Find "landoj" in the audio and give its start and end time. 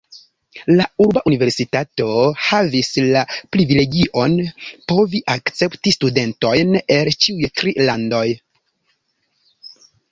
7.91-8.27